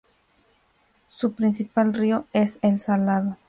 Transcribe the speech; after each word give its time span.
Su 1.15 1.33
principal 1.35 1.93
río 1.93 2.25
es 2.33 2.57
el 2.63 2.79
Salado. 2.79 3.37